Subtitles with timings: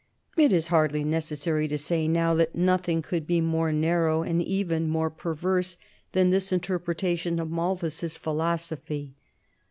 [0.35, 4.89] It is hardly necessary to say now that nothing could be more narrow and even
[4.89, 5.77] more perverse
[6.13, 9.13] than this interpretation of Malthus's philosophy.